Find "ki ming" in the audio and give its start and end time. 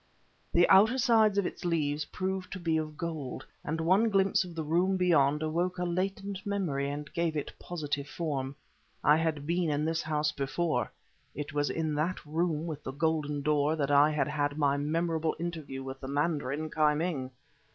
16.71-17.29